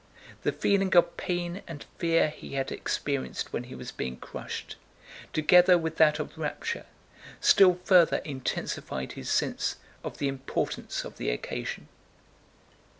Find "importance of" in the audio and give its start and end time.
10.27-11.17